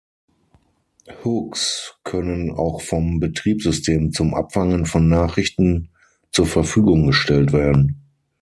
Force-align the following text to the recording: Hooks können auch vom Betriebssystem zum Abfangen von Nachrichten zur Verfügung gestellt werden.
Hooks 1.23 1.93
können 2.03 2.49
auch 2.49 2.81
vom 2.81 3.19
Betriebssystem 3.19 4.11
zum 4.11 4.33
Abfangen 4.33 4.87
von 4.87 5.07
Nachrichten 5.07 5.91
zur 6.31 6.47
Verfügung 6.47 7.05
gestellt 7.05 7.53
werden. 7.53 8.01